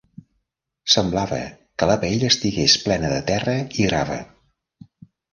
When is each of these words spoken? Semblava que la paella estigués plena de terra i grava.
Semblava 0.93 1.41
que 1.81 1.87
la 1.91 1.97
paella 2.05 2.31
estigués 2.33 2.77
plena 2.85 3.11
de 3.11 3.19
terra 3.27 3.53
i 3.83 3.85
grava. 3.91 4.17